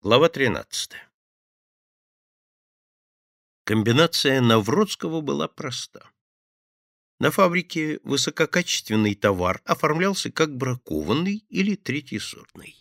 [0.00, 0.92] Глава 13.
[3.64, 6.08] Комбинация Навродского была проста.
[7.18, 12.76] На фабрике высококачественный товар оформлялся как бракованный или третьесортный.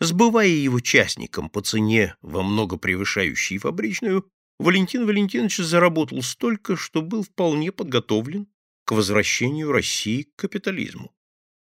[0.00, 7.22] Сбывая его частникам по цене во много превышающей фабричную, Валентин Валентинович заработал столько, что был
[7.22, 8.48] вполне подготовлен
[8.84, 11.10] к возвращению России к капитализму.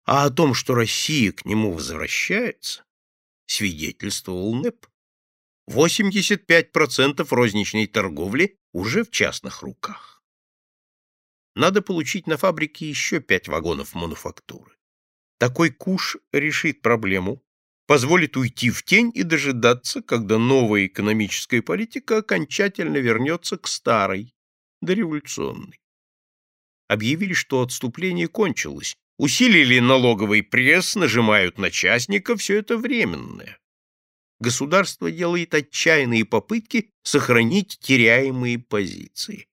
[0.04, 2.82] А о том, что Россия к нему возвращается,
[3.50, 4.86] свидетельствовал НЭП.
[5.68, 10.22] 85% розничной торговли уже в частных руках.
[11.54, 14.76] Надо получить на фабрике еще пять вагонов мануфактуры.
[15.38, 17.42] Такой куш решит проблему,
[17.86, 24.34] позволит уйти в тень и дожидаться, когда новая экономическая политика окончательно вернется к старой,
[24.80, 25.80] дореволюционной.
[26.88, 33.58] Объявили, что отступление кончилось, усилили налоговый пресс, нажимают на частника, все это временное.
[34.38, 39.46] Государство делает отчаянные попытки сохранить теряемые позиции.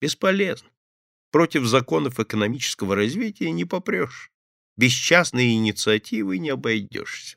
[0.00, 0.70] Бесполезно.
[1.30, 4.32] Против законов экономического развития не попрешь.
[4.78, 7.36] Без частной инициативы не обойдешься.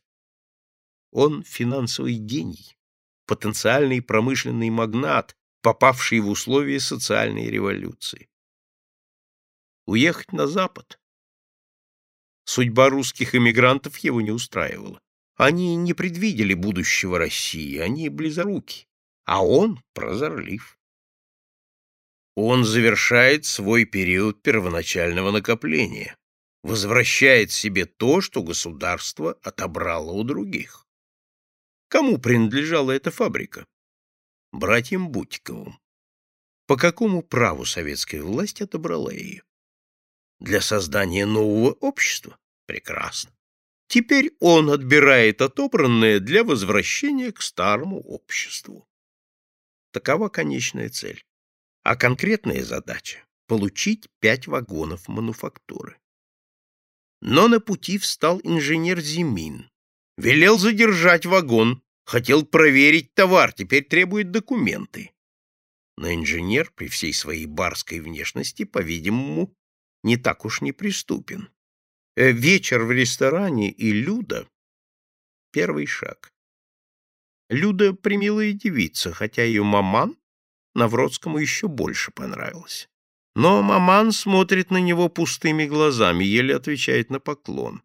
[1.12, 2.78] Он финансовый гений,
[3.26, 8.30] потенциальный промышленный магнат, попавший в условия социальной революции.
[9.86, 11.00] Уехать на Запад,
[12.52, 15.00] Судьба русских эмигрантов его не устраивала.
[15.36, 18.88] Они не предвидели будущего России, они близоруки,
[19.24, 20.80] а он прозорлив.
[22.34, 26.18] Он завершает свой период первоначального накопления,
[26.64, 30.88] возвращает себе то, что государство отобрало у других.
[31.88, 33.68] Кому принадлежала эта фабрика?
[34.52, 35.78] Братьям Бутиковым.
[36.66, 39.44] По какому праву советская власть отобрала ее?
[40.40, 42.38] Для создания нового общества?
[42.66, 43.32] Прекрасно.
[43.88, 48.88] Теперь он отбирает отобранное для возвращения к старому обществу.
[49.92, 51.26] Такова конечная цель.
[51.84, 55.98] А конкретная задача— получить пять вагонов мануфактуры.
[57.22, 59.70] Но на пути встал инженер Зимин.
[60.18, 65.12] Велел задержать вагон, хотел проверить товар, теперь требует документы.
[65.98, 69.54] Но инженер при всей своей барской внешности, по-видимому,
[70.04, 71.50] не так уж неприступен.
[72.16, 74.48] Э, вечер в ресторане и Люда—
[75.52, 76.32] первый шаг.
[77.50, 80.18] Люда— примилая девица, хотя ее маман
[80.76, 82.90] Навродскому еще больше понравилась.
[83.36, 87.82] Но маман смотрит на него пустыми глазами, еле отвечает на поклон.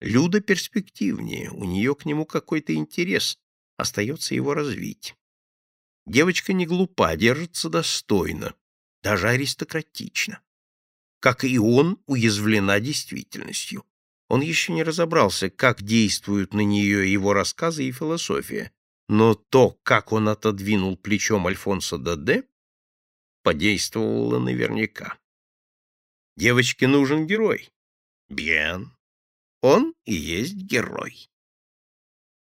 [0.00, 3.38] Люда перспективнее, у нее к нему какой-то интерес,
[3.76, 5.14] остается его развить.
[6.06, 8.54] Девочка не глупа, держится достойно,
[9.02, 10.42] даже аристократично
[11.22, 13.86] как и он, уязвлена действительностью.
[14.28, 18.72] Он еще не разобрался, как действуют на нее его рассказы и философия,
[19.08, 22.42] но то, как он отодвинул плечом Альфонса Даде,
[23.44, 25.16] подействовало наверняка.
[26.36, 27.70] Девочке нужен герой.
[28.28, 28.90] Бьен.
[29.60, 31.30] Он и есть герой.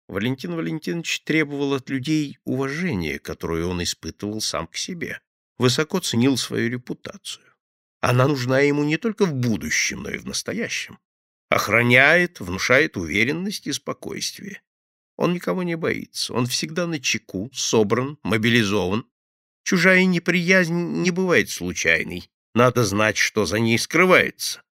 [0.07, 5.21] Валентин Валентинович требовал от людей уважения, которое он испытывал сам к себе,
[5.59, 7.44] высоко ценил свою репутацию.
[8.07, 10.99] Она нужна ему не только в будущем, но и в настоящем.
[11.49, 14.61] Охраняет, внушает уверенность и спокойствие.
[15.16, 19.09] Он никого не боится, он всегда на чеку, собран, мобилизован.
[19.63, 24.61] Чужая неприязнь не бывает случайной, надо знать, что за ней скрывается.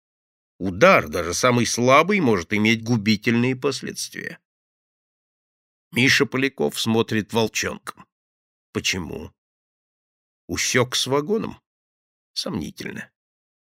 [0.60, 4.38] Удар, даже самый слабый, может иметь губительные последствия.
[5.90, 8.06] Миша Поляков смотрит волчонком.
[8.72, 9.32] Почему?
[10.46, 11.60] Усек с вагоном?
[12.32, 13.10] Сомнительно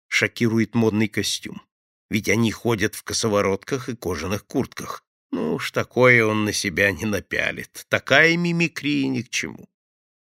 [0.09, 1.61] шокирует модный костюм.
[2.09, 5.05] Ведь они ходят в косоворотках и кожаных куртках.
[5.31, 7.85] Ну уж такое он на себя не напялит.
[7.87, 9.69] Такая мимикрия ни к чему.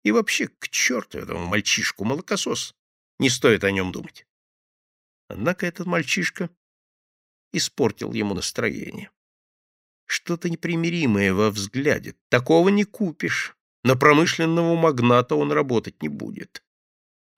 [0.04, 2.74] И вообще, к черту этому мальчишку, молокосос.
[3.18, 4.26] Не стоит о нем думать.
[5.28, 6.50] Однако этот мальчишка
[7.52, 9.10] испортил ему настроение.
[10.06, 12.14] Что-то непримиримое во взгляде.
[12.28, 13.56] Такого не купишь.
[13.84, 16.64] На промышленного магната он работать не будет.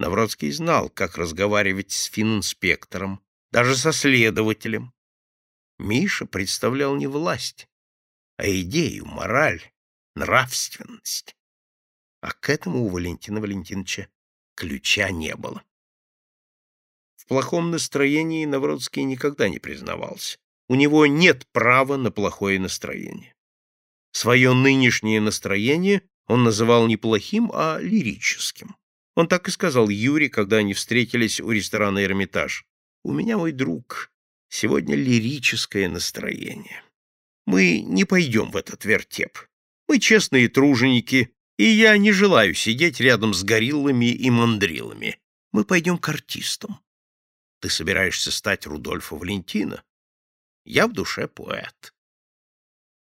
[0.01, 4.95] Навродский знал, как разговаривать с фининспектором, даже со следователем.
[5.79, 7.69] Миша представлял не власть,
[8.39, 9.63] а идею, мораль,
[10.15, 11.37] нравственность.
[12.23, 14.09] А к этому у Валентина Валентиновича
[14.55, 15.63] ключа не было.
[17.17, 20.39] В плохом настроении Навродский никогда не признавался.
[20.71, 23.35] У него нет права на плохое настроение.
[24.13, 28.77] Свое нынешнее настроение он называл не плохим, а лирическим.
[29.15, 32.65] Он так и сказал Юре, когда они встретились у ресторана «Эрмитаж».
[33.03, 34.11] «У меня, мой друг,
[34.49, 36.83] сегодня лирическое настроение.
[37.47, 39.39] Мы не пойдем в этот вертеп.
[39.89, 45.21] Мы честные труженики, и я не желаю сидеть рядом с гориллами и мандрилами.
[45.53, 46.81] Мы пойдем к артистам.
[47.61, 49.83] Ты собираешься стать Рудольфо Валентино?
[50.65, 51.95] Я в душе поэт.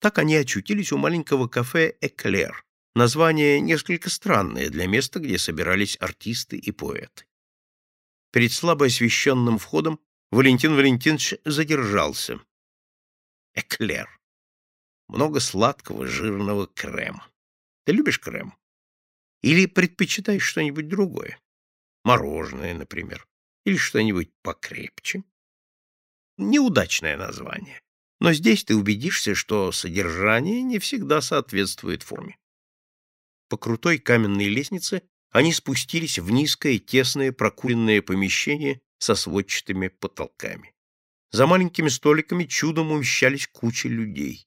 [0.01, 2.65] Так они очутились у маленького кафе «Эклер».
[2.95, 7.25] Название несколько странное для места, где собирались артисты и поэты.
[8.33, 10.01] Перед слабо освещенным входом
[10.33, 12.41] Валентин Валентинович задержался.
[13.55, 14.09] Эклер.
[15.09, 17.29] Много сладкого, жирного крема.
[17.85, 18.55] Ты любишь крем?
[19.43, 21.41] Или предпочитаешь что-нибудь другое?
[22.05, 23.27] Мороженое, например.
[23.65, 25.25] Или что-нибудь покрепче?
[26.39, 27.81] Неудачное название.
[28.21, 32.37] Но здесь ты убедишься, что содержание не всегда соответствует форме.
[33.51, 35.03] По крутой каменной лестнице
[35.33, 40.73] они спустились в низкое, тесное, прокуренное помещение со сводчатыми потолками.
[41.33, 44.47] За маленькими столиками чудом умещались кучи людей.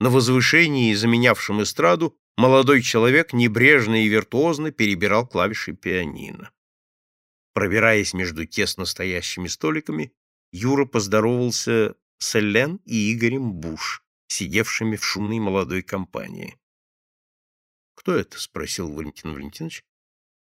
[0.00, 6.50] На возвышении, заменявшем эстраду, молодой человек небрежно и виртуозно перебирал клавиши пианино.
[7.54, 10.12] Пробираясь между тесно стоящими столиками,
[10.50, 16.56] Юра поздоровался с Элен и Игорем Буш, сидевшими в шумной молодой компании.
[18.06, 19.82] «Кто это?»— спросил Валентин Валентинович,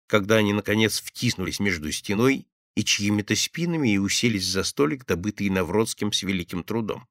[0.06, 6.12] когда они, наконец, втиснулись между стеной и чьими-то спинами и уселись за столик, добытый Навродским
[6.12, 7.08] с великим трудом.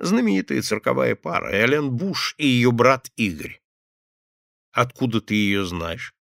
[0.00, 3.62] Знаменитая цирковая пара, Элен Буш и ее брат Игорь.
[4.72, 6.12] Откуда ты ее знаешь?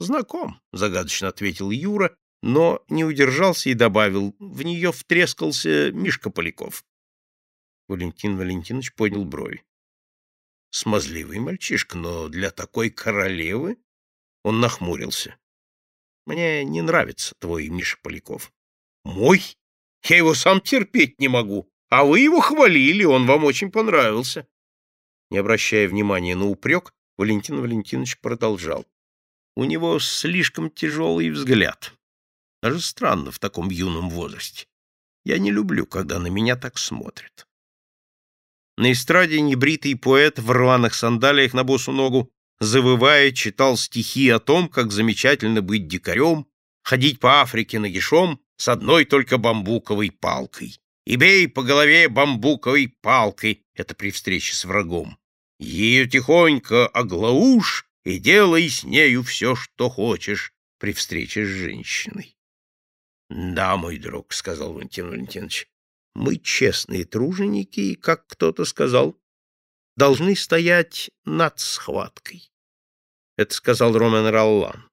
[0.00, 6.84] Знаком, загадочно ответил Юра, но не удержался и добавил, в нее втрескался Мишка Поляков.
[7.86, 9.62] Валентин Валентинович поднял брови.
[10.70, 13.78] Смазливый мальчишка, но для такой королевы
[14.42, 15.36] он нахмурился.
[16.26, 18.52] Мне не нравится твой Миша Поляков.
[19.02, 19.56] Мой?
[20.04, 21.72] Я его сам терпеть не могу.
[21.88, 24.46] А вы его хвалили, он вам очень понравился.
[25.30, 28.86] Не обращая внимания на упрек, Валентин Валентинович продолжал.
[29.56, 31.94] У него слишком тяжелый взгляд.
[32.62, 34.66] Даже странно в таком юном возрасте.
[35.24, 37.47] Я не люблю, когда на меня так смотрят.
[38.78, 42.30] На эстраде небритый поэт в рваных сандалиях на босу ногу
[42.60, 46.46] завывая, читал стихи о том, как замечательно быть дикарем,
[46.84, 50.78] ходить по Африке нагишом с одной только бамбуковой палкой.
[51.06, 55.18] И бей по голове бамбуковой палкой, это при встрече с врагом.
[55.58, 62.36] Ее тихонько оглаушь и делай с нею все, что хочешь при встрече с женщиной.—
[63.28, 65.68] Да, мой друг,— сказал Валентин Валентинович,—
[66.14, 69.18] мы честные труженики и, как кто-то сказал,
[69.96, 72.50] должны стоять над схваткой.
[73.36, 74.88] Это сказал Ромен Роллан.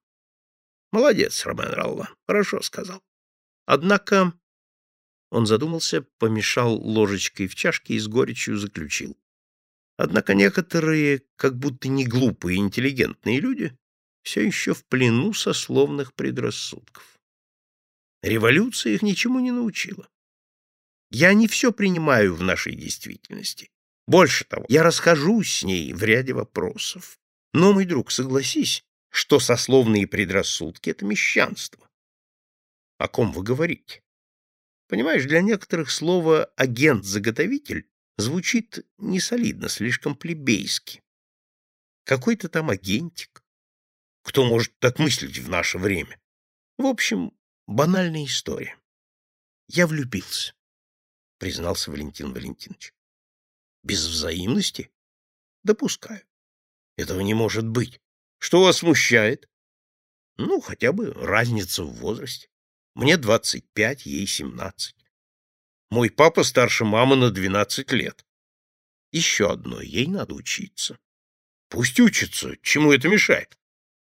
[0.92, 3.02] Молодец, Ромен Роллан, хорошо сказал.
[3.66, 4.32] Однако
[5.30, 9.16] он задумался, помешал ложечкой в чашке и с горечью заключил.
[9.96, 13.76] Однако некоторые, как будто не глупые, интеллигентные люди,
[14.22, 17.18] все еще в плену сословных предрассудков.
[18.22, 20.08] Революция их ничему не научила.
[21.10, 23.70] Я не все принимаю в нашей действительности.
[24.06, 27.18] Больше того, я расхожусь с ней в ряде вопросов.
[27.52, 31.88] Но, мой друг, согласись, что сословные предрассудки— это мещанство.
[32.98, 34.02] О ком вы говорите?
[34.88, 41.02] Понимаешь, для некоторых слово «агент-заготовитель» звучит несолидно, слишком плебейски.
[42.04, 43.42] Какой-то там агентик.
[44.22, 46.20] Кто может так мыслить в наше время?
[46.78, 47.32] В общем,
[47.66, 48.76] банальная история.
[49.68, 50.54] Я влюбился,
[51.38, 52.94] признался Валентин Валентинович.
[53.82, 54.90] Без взаимности?
[55.62, 56.22] Допускаю.
[56.96, 58.00] Этого не может быть.
[58.38, 59.48] Что вас смущает?
[60.36, 62.48] Ну, хотя бы разница в возрасте.
[62.94, 64.96] Мне двадцать пять, ей семнадцать.
[65.90, 68.26] Мой папа старше мамы на двенадцать лет.
[69.12, 70.98] Еще одно, ей надо учиться.
[71.68, 73.58] Пусть учится, чему это мешает?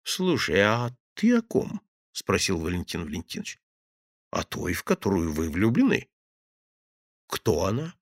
[0.03, 1.81] Слушай, а ты о ком?—
[2.11, 3.59] спросил Валентин Валентинович.—
[4.31, 6.07] О той, в которую вы влюблены.—
[7.27, 7.95] Кто она?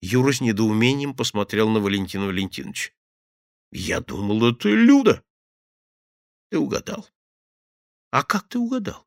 [0.00, 2.92] Юра с недоумением посмотрел на Валентина Валентиновича.
[3.72, 5.24] Я думал, это Люда.
[6.50, 7.08] Ты угадал.
[8.10, 9.06] А как ты угадал?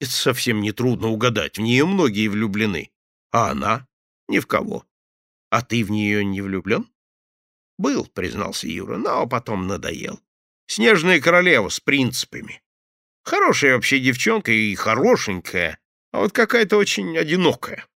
[0.00, 1.58] Это совсем не трудно угадать.
[1.58, 2.90] В нее многие влюблены.
[3.30, 3.86] А она?
[4.28, 4.84] Ни в кого.
[5.50, 6.90] А ты в нее не влюблен?
[7.78, 10.20] Был, признался Юра, но потом надоел.
[10.66, 12.62] Снежная королева с принципами.
[13.22, 15.78] Хорошая вообще девчонка и хорошенькая,
[16.10, 17.86] а вот какая-то очень одинокая.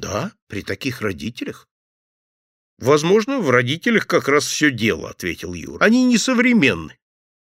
[0.00, 1.68] Да, при таких родителях.
[2.78, 5.84] Возможно, в родителях как раз все дело, ответил Юра.
[5.84, 6.98] Они несовременны.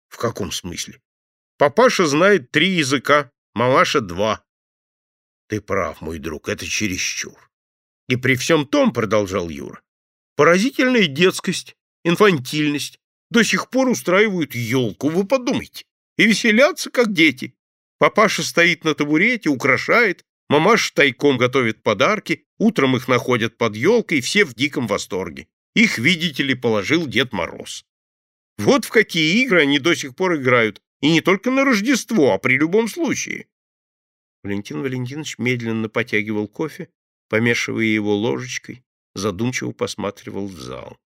[0.08, 1.02] В каком смысле?
[1.58, 4.42] Папаша знает три языка, мамаша два.
[5.48, 7.50] Ты прав, мой друг, это чересчур.
[8.08, 9.82] И при всем том, продолжал Юра,
[10.34, 12.98] Поразительная детскость, инфантильность.
[13.28, 15.84] До сих пор устраивают елку, вы подумайте.
[16.16, 17.54] И веселятся, как дети.
[17.98, 24.44] Папаша стоит на табурете, украшает, мамаша тайком готовит подарки, утром их находят под елкой, все
[24.44, 25.46] в диком восторге.
[25.74, 27.86] Их, видите ли, положил Дед Мороз.
[28.58, 32.38] Вот в какие игры они до сих пор играют, и не только на Рождество, а
[32.38, 33.46] при любом случае.
[34.42, 36.88] Валентин Валентинович медленно потягивал кофе,
[37.28, 38.82] помешивая его ложечкой,
[39.14, 40.98] задумчиво посматривал в зал.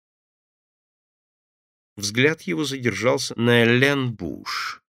[1.97, 4.84] Взгляд его задержался на Элен Буш.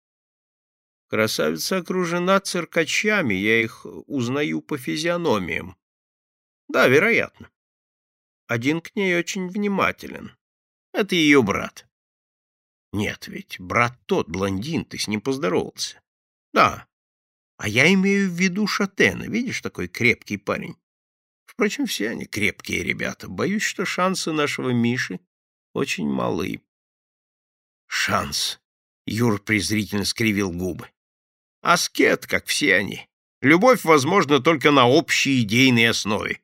[1.07, 5.77] Красавица окружена циркачами, я их узнаю по физиономиям.
[6.67, 7.51] Да, вероятно.
[8.47, 10.35] Один к ней очень внимателен.
[10.93, 11.87] Это ее брат.
[12.91, 16.01] Нет, ведь брат тот, блондин, ты с ним поздоровался.
[16.53, 16.87] Да.
[17.57, 20.75] А я имею в виду Шатена, видишь, такой крепкий парень.
[21.45, 23.27] Впрочем, все они крепкие ребята.
[23.27, 25.19] Боюсь, что шансы нашего Миши
[25.73, 26.61] очень малы.
[27.87, 28.59] Шанс.
[29.05, 30.89] Юр презрительно скривил губы.
[31.65, 33.09] Аскет, как все они.
[33.41, 36.39] Любовь возможна только на общей идейной основе.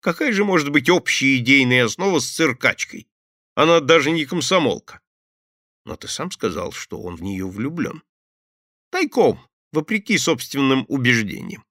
[0.00, 3.06] Какая же может быть общая идейная основа с циркачкой?
[3.54, 5.00] Она даже не комсомолка.
[5.84, 8.02] Но ты сам сказал, что он в нее влюблен.
[8.90, 9.38] Тайком,
[9.70, 11.64] вопреки собственным убеждениям.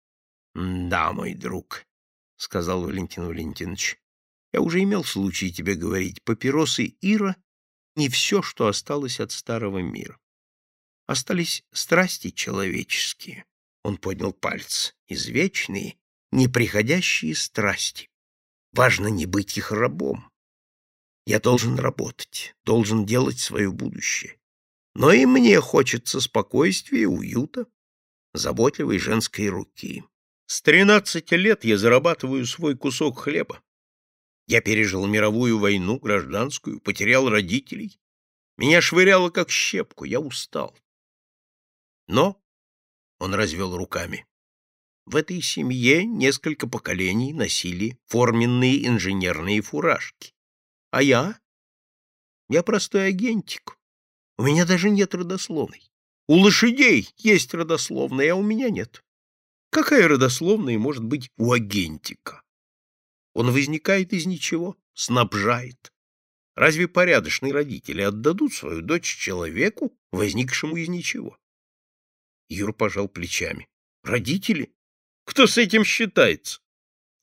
[0.56, 1.84] —Да, мой друг,—
[2.36, 3.96] сказал Валентин Валентинович,—
[4.52, 7.36] я уже имел случай тебе говорить, папиросы Ира—
[7.94, 10.18] не все, что осталось от старого мира.
[11.10, 13.44] Остались страсти человеческие.
[13.82, 14.94] Он поднял палец.
[15.08, 15.98] Извечные,
[16.30, 18.08] неприходящие страсти.
[18.72, 20.30] Важно не быть их рабом.
[21.26, 24.38] Я должен работать, должен делать свое будущее.
[24.94, 27.66] Но и мне хочется спокойствия, уюта,
[28.32, 30.04] заботливой женской руки.
[30.46, 33.60] С тринадцати лет я зарабатываю свой кусок хлеба.
[34.46, 37.98] Я пережил мировую войну, гражданскую, потерял родителей.
[38.56, 40.78] Меня швыряло как щепку, я устал.
[42.10, 42.42] Но,—
[43.20, 44.26] он развел руками,
[45.06, 50.34] в этой семье несколько поколений носили форменные инженерные фуражки.
[50.90, 51.38] А я?
[52.48, 53.78] Я простой агентик.
[54.38, 55.88] У меня даже нет родословной.
[56.26, 59.04] У лошадей есть родословная, а у меня нет.
[59.70, 62.42] Какая родословная может быть у агентика?
[63.34, 65.92] Он возникает из ничего, снабжает.
[66.56, 71.38] Разве порядочные родители отдадут свою дочь человеку, возникшему из ничего?
[72.50, 73.68] Юр пожал плечами.
[74.02, 74.74] Родители?
[75.24, 76.60] Кто с этим считается?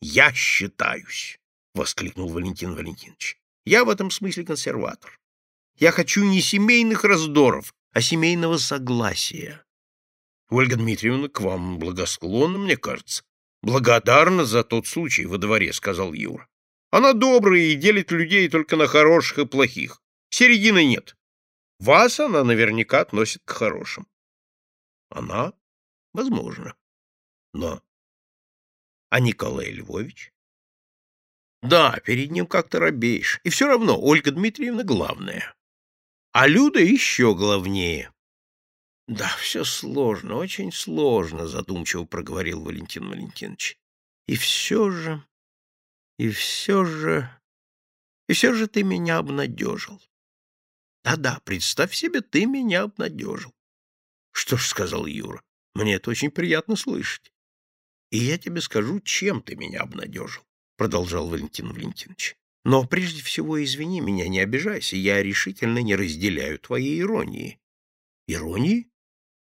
[0.01, 1.37] Я считаюсь,
[1.75, 3.37] воскликнул Валентин Валентинович.
[3.65, 5.19] Я в этом смысле консерватор.
[5.77, 9.65] Я хочу не семейных раздоров, а семейного согласия.
[10.49, 13.23] Ольга Дмитриевна к вам благосклонна, мне кажется.
[13.61, 16.47] Благодарна за тот случай во дворе, сказал Юра.
[16.89, 20.01] Она добрая и делит людей только на хороших и плохих.
[20.29, 21.17] Середины нет.
[21.79, 24.07] Вас она наверняка относит к хорошим.
[25.09, 25.53] Она?
[26.13, 26.75] Возможно.
[27.53, 27.81] Но
[29.09, 30.33] а Николай Львович?
[31.61, 33.39] Да, перед ним как-то робеешь.
[33.43, 35.55] И все равно Ольга Дмитриевна главная.
[36.33, 38.11] А Люда еще главнее.
[39.07, 43.79] Да, все сложно, очень сложно, задумчиво проговорил Валентин Валентинович.
[44.27, 45.25] И все же,
[46.17, 47.29] и все же,
[48.27, 50.01] и все же ты меня обнадежил.
[51.05, 53.55] Да-да, представь себе, ты меня обнадежил.
[54.37, 55.41] Что ж, сказал Юра,
[55.73, 57.33] мне это очень приятно слышать.
[58.11, 60.43] И я тебе скажу, чем ты меня обнадежил,
[60.77, 62.35] продолжал Валентин Валентинович.
[62.63, 67.59] Но прежде всего извини меня, не обижайся, я решительно не разделяю твоей иронии.
[68.27, 68.91] Иронии?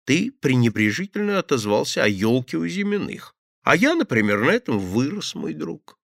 [0.06, 3.38] Ты пренебрежительно отозвался о елке у Зиминых.
[3.62, 5.98] А я, например, на этом вырос, мой друг.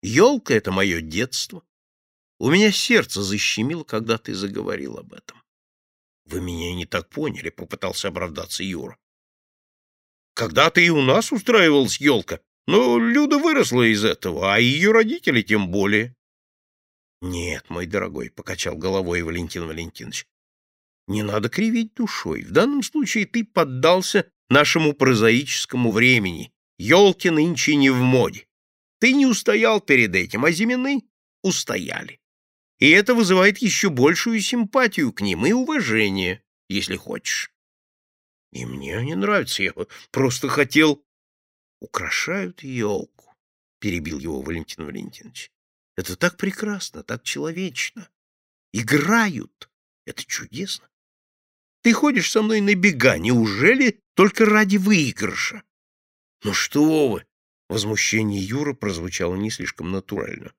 [0.00, 1.64] Елка— это мое детство.
[2.38, 5.39] У меня сердце защемило, когда ты заговорил об этом.—
[6.24, 8.98] Вы меня не так поняли,— попытался оправдаться Юра.
[10.34, 15.70] Когда-то и у нас устраивалась елка, но Люда выросла из этого, а ее родители тем
[15.70, 16.14] более.—
[17.20, 20.26] Нет, мой дорогой,— покачал головой Валентин Валентинович,—
[21.08, 22.42] не надо кривить душой.
[22.44, 26.52] В данном случае ты поддался нашему прозаическому времени.
[26.78, 28.46] Елки нынче не в моде.
[29.00, 31.02] Ты не устоял перед этим, а Зимины
[31.42, 32.20] устояли.
[32.80, 37.52] И это вызывает еще большую симпатию к ним и уважение, если хочешь.
[38.52, 39.72] И мне они нравятся, я
[40.10, 41.04] просто хотел...
[41.82, 43.34] Украшают елку,
[43.78, 45.50] перебил его Валентин Валентинович.
[45.96, 48.10] Это так прекрасно, так человечно.
[48.74, 49.70] Играют.
[50.04, 50.90] Это чудесно.
[51.82, 55.62] Ты ходишь со мной на бега, неужели только ради выигрыша?
[56.44, 57.26] Ну что вы!
[57.70, 60.52] Возмущение Юра прозвучало не слишком натурально.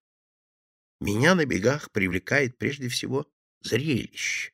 [1.02, 3.26] Меня на бегах привлекает прежде всего
[3.62, 4.54] зрелище.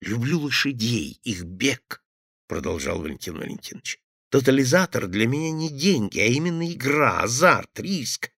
[0.00, 2.04] Люблю лошадей, их бег,
[2.46, 4.00] продолжал Валентин Валентинович.
[4.30, 8.30] Тотализатор для меня не деньги, а именно игра, азарт, риск.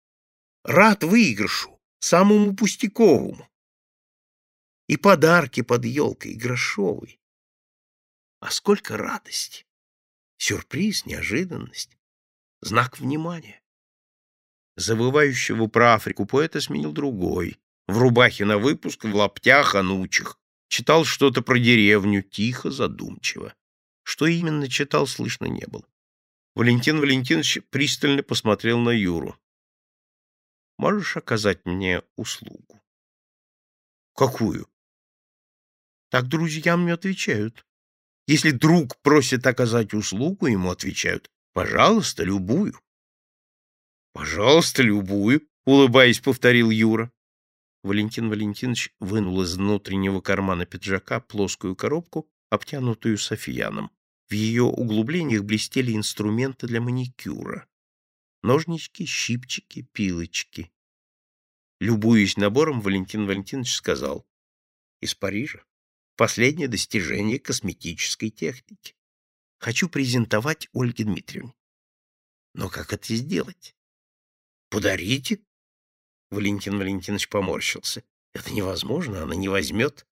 [0.63, 3.51] Рад выигрышу, самому пустяковому.
[4.89, 7.19] И подарки под елкой, грошовые.
[8.41, 9.67] А сколько радости!
[10.39, 11.99] Сюрприз, неожиданность,
[12.63, 13.61] знак внимания.
[14.77, 17.59] Завывающего про Африку поэта сменил другой.
[17.87, 20.39] В рубахе на выпуск, в лаптях, анучих.
[20.69, 23.55] Читал что-то про деревню, тихо, задумчиво.
[24.03, 25.85] Что именно читал, слышно не было.
[26.55, 29.39] Валентин Валентинович пристально посмотрел на Юру.
[30.79, 32.83] «Можешь оказать мне услугу?»
[34.15, 34.69] «Какую?»
[36.11, 37.65] «Так друзьям мне отвечают.
[38.27, 42.81] Если друг просит оказать услугу, ему отвечают, пожалуйста, любую.
[44.15, 47.13] Пожалуйста, любую, улыбаясь, повторил Юра.
[47.83, 53.91] Валентин Валентинович вынул из внутреннего кармана пиджака плоскую коробку, обтянутую софьяном.
[54.29, 57.67] В ее углублениях блестели инструменты для маникюра.
[58.43, 60.73] Ножнички, щипчики, пилочки.
[61.81, 64.27] Любуясь набором, Валентин Валентинович сказал.
[65.01, 65.65] Из Парижа.
[66.17, 68.95] Последнее достижение косметической техники.
[69.59, 71.55] Хочу презентовать Ольге Дмитриевне.
[72.55, 73.75] Но как это сделать?
[74.71, 75.41] Подарите?
[76.31, 78.03] Валентин Валентинович поморщился.
[78.33, 80.07] Это невозможно, она не возьмет.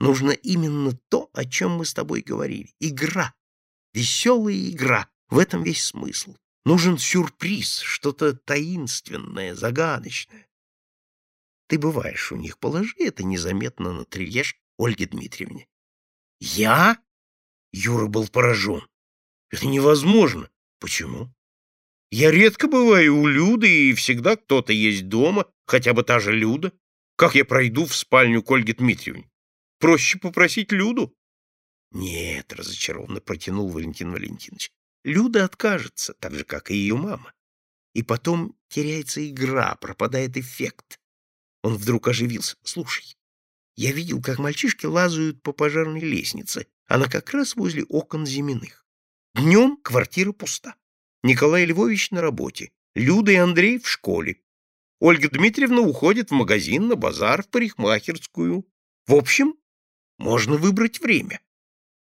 [0.00, 2.74] Нужно именно то, о чем мы с тобой говорили.
[2.80, 3.34] Игра.
[3.94, 5.08] Веселая игра.
[5.28, 6.36] В этом весь смысл.
[6.64, 10.48] Нужен сюрприз, что-то таинственное, загадочное.
[11.68, 15.68] Ты бываешь у них, положи это незаметно на трильеж Ольге Дмитриевне.
[16.40, 17.02] Я?
[17.72, 18.86] Юра был поражен.
[19.50, 20.50] Это невозможно.
[20.78, 21.34] Почему?
[22.10, 26.72] Я редко бываю у Люды, и всегда кто-то есть дома, хотя бы та же Люда.
[27.16, 29.30] Как я пройду в спальню к Ольге Дмитриевне?
[29.78, 31.14] Проще попросить Люду.
[31.90, 34.70] Нет, разочарованно протянул Валентин Валентинович.
[35.04, 37.32] Люда откажется, так же, как и ее мама.
[37.94, 40.98] И потом теряется игра, пропадает эффект.
[41.62, 42.56] Он вдруг оживился.
[42.62, 43.16] Слушай,
[43.76, 46.66] я видел, как мальчишки лазают по пожарной лестнице.
[46.86, 48.86] Она как раз возле окон Зиминых.
[49.34, 50.74] Днем квартира пуста.
[51.22, 54.40] Николай Львович на работе, Люда и Андрей в школе.
[55.00, 58.68] Ольга Дмитриевна уходит в магазин, на базар, в парикмахерскую.
[59.06, 59.54] В общем,
[60.18, 61.40] можно выбрать время.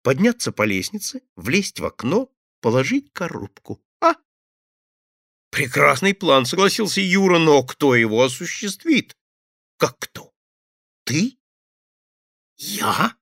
[0.04, 3.84] Подняться по лестнице, влезть в окно, положить коробку.
[4.02, 4.16] А?
[5.50, 9.16] Прекрасный план, согласился Юра, но кто его осуществит?
[9.78, 10.34] Как кто?
[11.06, 11.38] Ты?
[12.58, 13.18] Я?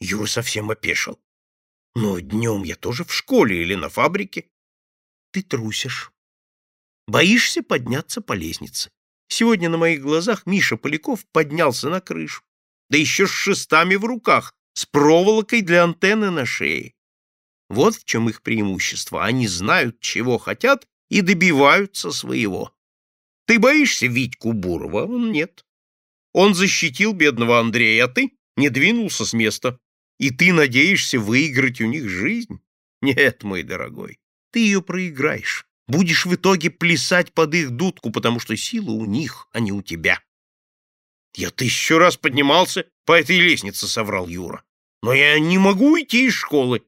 [0.00, 1.20] Юра совсем опешил.
[1.94, 4.50] Но днем я тоже в школе или на фабрике
[5.34, 6.12] ты трусишь.
[7.08, 8.90] Боишься подняться по лестнице.
[9.26, 12.44] Сегодня на моих глазах Миша Поляков поднялся на крышу,
[12.88, 16.94] да еще с шестами в руках, с проволокой для антенны на шее.
[17.68, 19.24] Вот в чем их преимущество.
[19.24, 22.72] Они знают, чего хотят, и добиваются своего.
[23.46, 25.04] Ты боишься Витьку Бурова?
[25.04, 25.64] Он нет.
[26.32, 29.80] Он защитил бедного Андрея, а ты не двинулся с места.
[30.20, 32.60] И ты надеешься выиграть у них жизнь?
[33.02, 34.20] Нет, мой дорогой
[34.54, 35.66] ты ее проиграешь.
[35.88, 39.82] Будешь в итоге плясать под их дудку, потому что сила у них, а не у
[39.82, 40.22] тебя.
[41.34, 44.62] Я тысячу раз поднимался по этой лестнице, соврал Юра.
[45.02, 46.86] Но я не могу уйти из школы.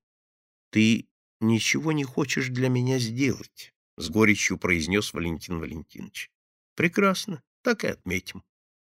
[0.70, 1.08] Ты
[1.40, 6.30] ничего не хочешь для меня сделать, с горечью произнес Валентин Валентинович.
[6.76, 8.44] Прекрасно, так и отметим.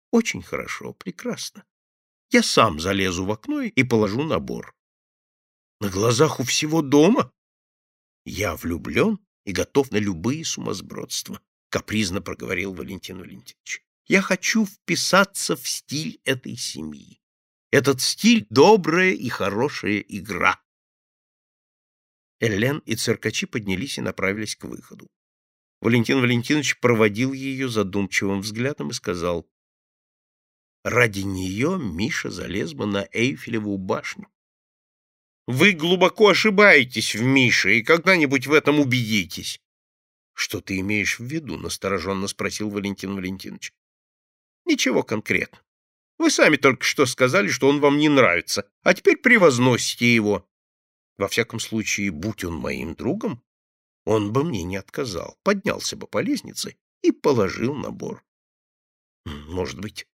[0.10, 1.66] Очень хорошо, прекрасно.
[2.32, 4.74] Я сам залезу в окно и положу набор.
[5.80, 7.32] На глазах у всего дома?
[8.26, 13.84] Я влюблен и готов на любые сумасбродства, капризно проговорил Валентин Валентинович.
[14.06, 17.22] Я хочу вписаться в стиль этой семьи.
[17.72, 20.62] Этот стиль— добрая и хорошая игра.
[22.40, 25.10] Эллен и циркачи поднялись и направились к выходу.
[25.80, 29.50] Валентин Валентинович проводил ее задумчивым взглядом и сказал,
[30.84, 34.31] «Ради нее Миша залез бы на Эйфелеву башню.
[35.48, 39.60] Вы глубоко ошибаетесь в Мише и когда-нибудь в этом убедитесь.—
[40.34, 43.74] Что ты имеешь в виду?— настороженно спросил Валентин Валентинович.—
[44.66, 45.62] Ничего конкретно.
[46.18, 50.48] Вы сами только что сказали, что он вам не нравится, а теперь превозносите его.
[51.18, 53.44] Во всяком случае, будь он моим другом,
[54.06, 58.24] он бы мне не отказал, поднялся бы по лестнице и положил набор.—
[59.26, 60.08] Может быть,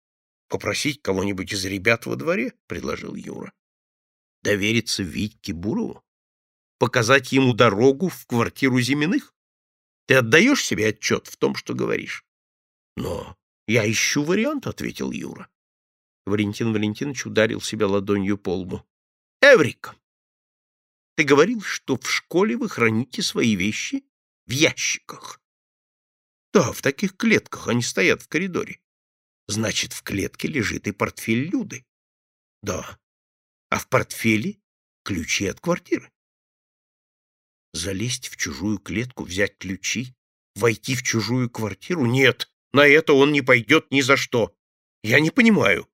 [0.47, 3.53] попросить кого-нибудь из ребят во дворе?— предложил Юра.
[4.47, 6.05] Довериться Витьке Бурову?
[6.79, 9.35] Показать ему дорогу в квартиру Зиминых?
[10.05, 12.25] Ты отдаешь себе отчет в том, что говоришь?
[12.95, 13.35] Но
[13.67, 15.49] Я ищу вариант,— ответил Юра.
[16.25, 18.85] Валентин Валентинович ударил себя ладонью по лбу.
[19.41, 19.97] Эврика!
[21.17, 24.05] Ты говорил, что в школе вы храните свои вещи
[24.45, 25.41] в ящиках.
[26.53, 28.79] Да, в таких клетках они стоят в коридоре.
[29.47, 31.85] Значит, в клетке лежит и портфель Люды.
[32.63, 32.97] Да.
[33.69, 34.59] А в портфеле
[35.03, 36.11] ключи от квартиры.
[37.73, 40.15] Залезть в чужую клетку, взять ключи,
[40.55, 42.05] войти в чужую квартиру?
[42.05, 44.55] Нет, на это он не пойдет ни за что.
[45.03, 45.87] Я не понимаю.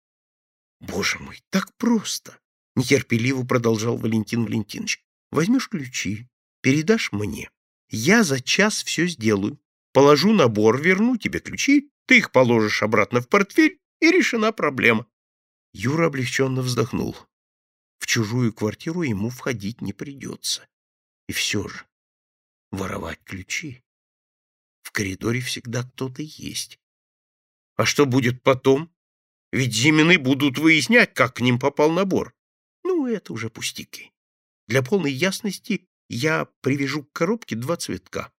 [0.80, 2.40] Боже мой, так просто.
[2.76, 5.04] Нетерпеливо продолжал Валентин Валентинович.
[5.32, 6.28] Возьмешь ключи,
[6.62, 7.50] передашь мне.
[7.90, 9.60] Я за час все сделаю.
[9.94, 15.06] Положу набор, верну тебе ключи, ты их положишь обратно в портфель, и решена проблема.
[15.74, 17.16] Юра облегченно вздохнул.
[18.00, 20.68] В чужую квартиру ему входить не придется.
[21.28, 21.86] И все же
[22.72, 23.84] воровать ключи.
[24.82, 26.80] В коридоре всегда кто-то есть.
[27.76, 28.94] А что будет потом?
[29.52, 32.34] Ведь Зимины будут выяснять, как к ним попал набор.
[32.84, 34.12] Ну, это уже пустяки.
[34.68, 38.32] Для полной ясности я привяжу к коробке два цветка.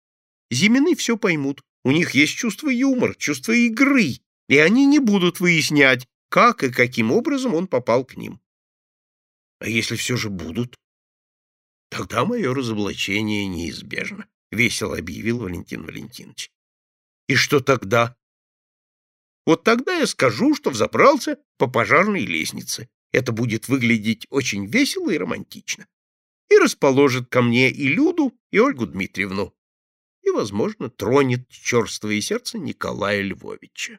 [0.51, 1.63] Зимины все поймут.
[1.85, 7.13] У них есть чувство юмора, чувство игры, и они не будут выяснять, как и каким
[7.13, 8.41] образом он попал к ним.
[9.65, 10.77] А если все же будут?
[11.89, 16.51] Тогда мое разоблачение неизбежно,— весело объявил Валентин Валентинович.
[17.29, 18.15] И что тогда?
[19.47, 22.91] Вот тогда я скажу, что взобрался по пожарной лестнице.
[23.11, 25.87] Это будет выглядеть очень весело и романтично.
[26.51, 29.57] И расположит ко мне и Люду, и Ольгу Дмитриевну.
[30.21, 33.99] И, возможно, тронет черствое сердце Николая Львовича.